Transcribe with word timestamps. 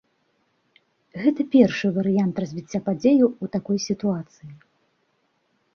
Гэта 1.25 1.41
першы 1.55 1.87
варыянт 1.97 2.35
развіцця 2.45 2.79
падзеяў 2.89 3.29
у 3.29 3.45
такой 3.59 3.77
сітуацыі. 3.87 4.51